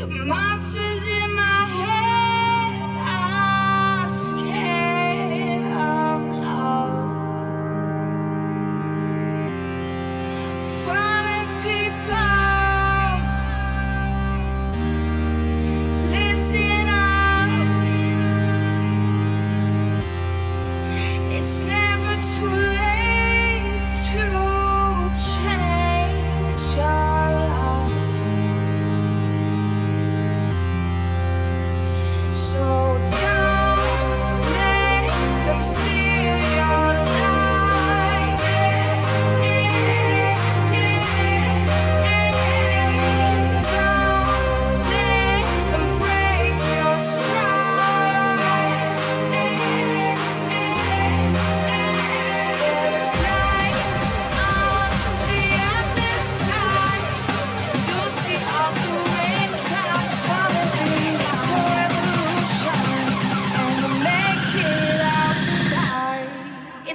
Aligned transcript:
The 0.00 0.06
monsters 0.06 1.06
in 1.06 1.34
my 1.34 1.66
head. 1.76 1.99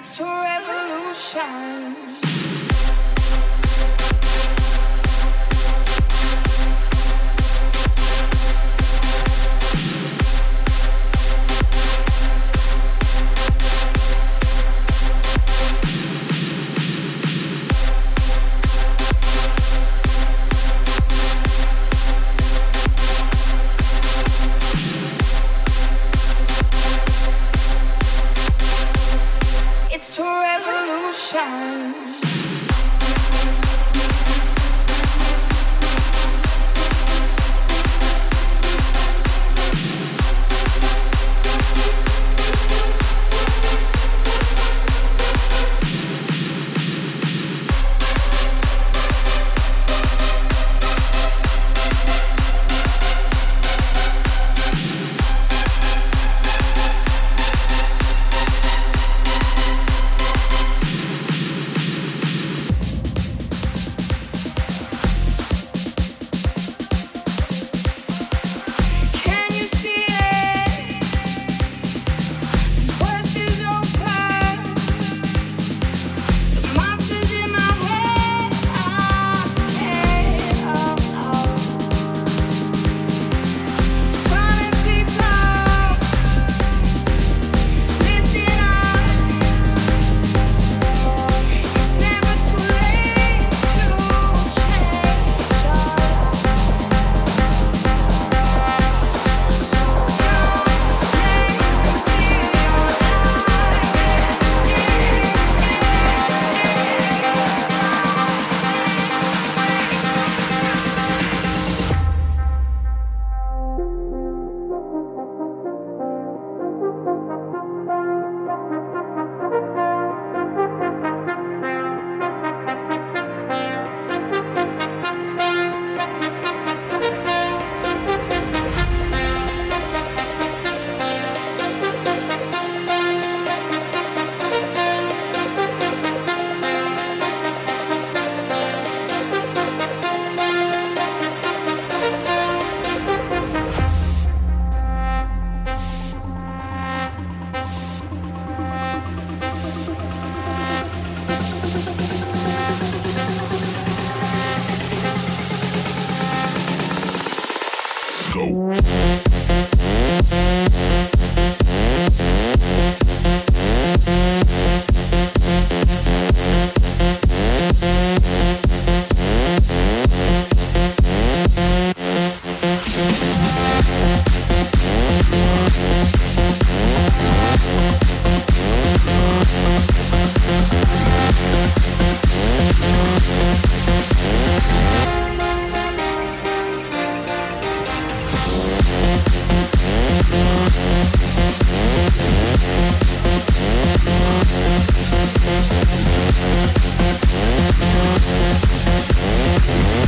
It's 0.07 0.19
a 0.19 0.23
revolution. 0.23 1.94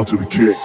To 0.00 0.16
the 0.16 0.24
kick. 0.24 0.56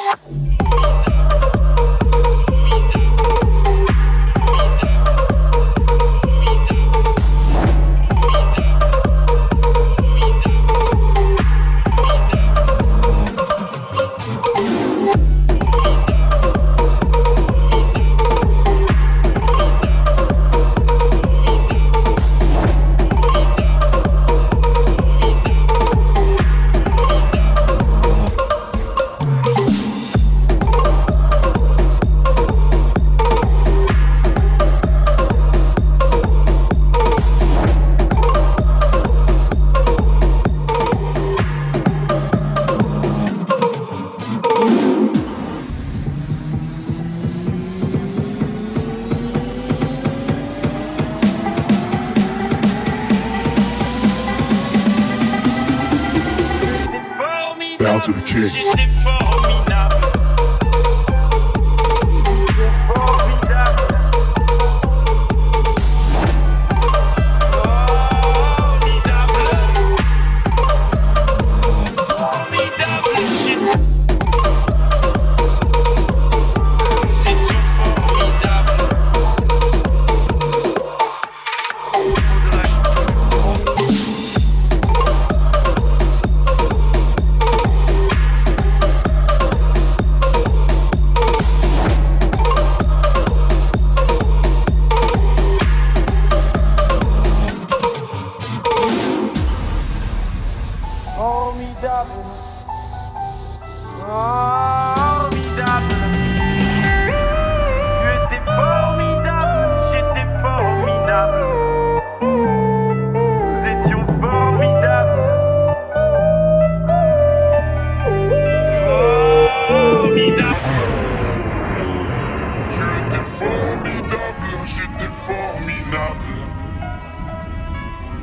Music. 58.53 59.57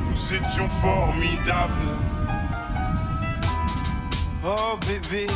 Nous 0.07 0.35
étions 0.35 0.69
formidables. 0.69 1.73
Oh 4.45 4.79
bébé, 4.87 5.27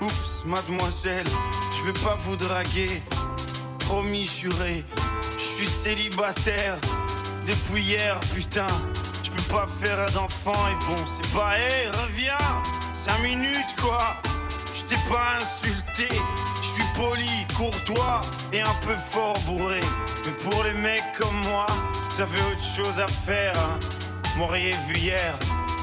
oups, 0.00 0.44
mademoiselle, 0.46 1.26
je 1.76 1.84
vais 1.84 2.00
pas 2.00 2.16
vous 2.18 2.36
draguer. 2.36 3.02
Promis, 3.80 4.26
juré, 4.26 4.84
je 5.36 5.42
suis 5.42 5.66
célibataire 5.66 6.78
depuis 7.46 7.82
hier, 7.82 8.18
putain. 8.34 8.66
Je 9.22 9.30
peux 9.30 9.54
pas 9.54 9.66
faire 9.66 10.10
d'enfant 10.12 10.68
et 10.70 10.84
bon, 10.86 11.02
c'est 11.04 11.30
pas, 11.32 11.58
hé, 11.58 11.88
reviens, 12.02 12.38
5 12.92 13.22
minutes 13.22 13.76
quoi. 13.80 14.16
Je 14.72 14.82
t'ai 14.82 14.96
pas 15.10 15.40
insulté, 15.42 16.08
poli, 16.96 17.46
courtois 17.56 18.20
et 18.52 18.60
un 18.60 18.74
peu 18.80 18.94
fort 18.96 19.38
bourré. 19.46 19.80
Mais 20.24 20.32
pour 20.32 20.64
les 20.64 20.72
mecs 20.72 21.12
comme 21.18 21.40
moi, 21.48 21.66
j'avais 22.16 22.40
autre 22.50 22.64
chose 22.64 22.98
à 23.00 23.06
faire. 23.06 23.52
Hein. 23.58 23.78
M'auriez 24.38 24.74
vu 24.88 24.96
hier, 24.96 25.34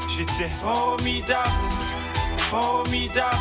j'étais 0.10 0.49
formidable, 0.49 1.49
formidable. 2.38 3.38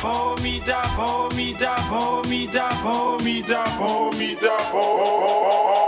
Formidable, 0.00 0.88
formidable, 0.94 1.80
formidable, 1.88 2.76
formidable, 2.84 3.70
formidable. 3.76 4.58
Bow 4.70 5.87